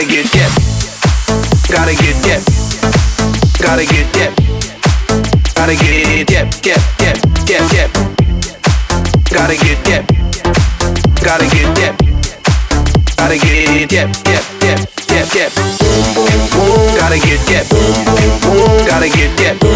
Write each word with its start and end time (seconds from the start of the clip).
Gotta 0.00 0.12
get 0.12 0.32
dip. 0.32 0.50
Gotta 1.68 1.94
get 1.94 2.16
dip. 2.22 2.40
Gotta 3.60 3.84
get 3.84 4.10
dip. 4.14 4.32
Gotta 5.54 5.74
get 5.76 6.26
dip, 6.26 6.48
dip, 6.62 6.80
dip, 6.96 7.20
dip, 7.44 7.68
dip. 7.68 7.90
Gotta 9.30 9.56
get 9.56 9.84
dip. 9.84 10.06
Gotta 11.22 11.44
get 11.44 11.74
dip. 11.76 11.96
Gotta 13.14 13.36
get 13.36 13.90
dip, 13.90 14.10
dip, 14.24 14.44
dip, 14.58 14.78
dip, 15.06 15.28
dip. 15.34 15.52
Gotta 16.96 17.18
get 17.18 17.46
dip. 17.46 17.68
Gotta 18.86 19.08
get 19.10 19.36
dip. 19.36 19.69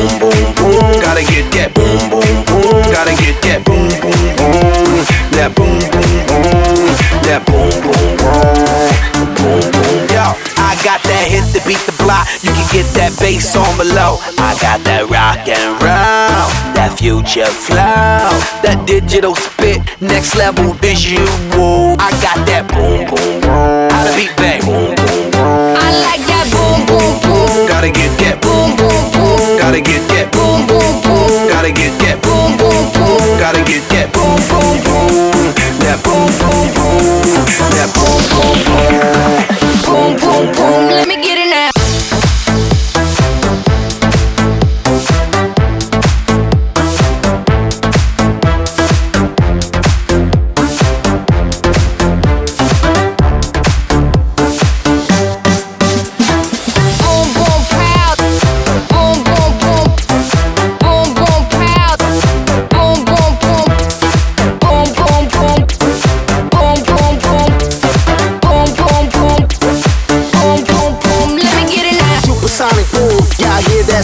Get 12.75 12.91
that 12.99 13.15
bass 13.23 13.55
on 13.55 13.71
below. 13.79 14.19
I 14.35 14.59
got 14.59 14.83
that 14.83 15.07
rock 15.07 15.47
and 15.47 15.79
roll, 15.79 16.51
that 16.75 16.99
future 16.99 17.47
flow, 17.47 18.35
that 18.67 18.83
digital 18.83 19.39
spit, 19.39 19.79
next 20.03 20.35
level 20.35 20.75
visual. 20.83 21.95
I 22.03 22.11
got 22.19 22.43
that 22.51 22.67
boom, 22.67 23.07
boom, 23.07 23.39
boom. 23.47 23.95
How 23.95 24.03
to 24.03 24.11
beat 24.19 24.35
bang, 24.35 24.59
boom, 24.67 24.91
boom, 24.91 25.31
boom. 25.31 25.79
I 25.79 25.87
like 26.03 26.27
that 26.27 26.51
boom 26.51 26.83
boom 26.91 27.15
boom. 27.23 27.69
Gotta 27.71 27.91
get 27.95 28.11
that 28.27 28.43
Boom 28.43 28.75
boom 28.75 29.03
boom. 29.15 29.59
Gotta 29.59 29.81
get 29.81 30.03
that 30.11 30.33
Boom 30.35 30.67
boom 30.67 30.99
boom. 31.03 31.47
Gotta 31.47 31.71
get 31.71 31.95
that 32.03 32.19
Boom 32.23 32.59
boom 32.59 32.91
boom. 32.91 33.39
Gotta 33.39 33.63
get 33.63 33.83
that 33.91 33.94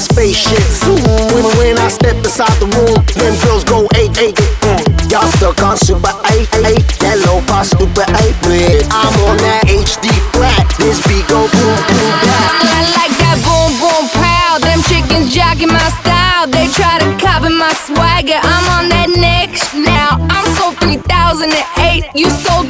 that. 0.09 1.33
When, 1.35 1.45
when 1.59 1.77
I 1.79 1.89
step 1.89 2.17
inside 2.17 2.57
the 2.61 2.69
room, 2.73 2.97
them 3.21 3.35
girls 3.45 3.65
go 3.65 3.85
eight 4.01 4.17
eight. 4.19 4.37
Mm. 4.65 5.11
Y'all 5.11 5.29
stuck 5.37 5.61
on 5.63 5.77
super 5.77 6.13
eight 6.33 6.49
eight. 6.65 6.87
That 7.05 7.21
low 7.27 7.45
bar 7.45 7.65
super 7.65 8.07
eight 8.25 8.37
with. 8.49 8.87
I'm 8.89 9.13
on 9.29 9.37
that 9.45 9.69
HD 9.69 10.09
flat. 10.33 10.65
This 10.79 11.01
beat 11.05 11.27
go 11.29 11.45
boom 11.45 11.77
boom 11.77 12.13
bap. 12.25 12.51
I 12.65 12.81
like 12.97 13.15
that 13.21 13.37
boom 13.45 13.77
boom 13.77 14.05
pow. 14.17 14.59
Them 14.63 14.81
chickens 14.89 15.35
jogging 15.35 15.73
my 15.73 15.91
style. 16.01 16.47
They 16.49 16.69
try 16.73 16.99
to 17.01 17.09
copy 17.21 17.53
my 17.53 17.73
swagger. 17.85 18.41
I'm 18.41 18.67
on 18.81 18.89
that 18.89 19.11
next 19.13 19.75
now. 19.75 20.17
I'm 20.33 20.47
so 20.57 20.73
3008. 20.81 22.09
You 22.15 22.31
so 22.31 22.70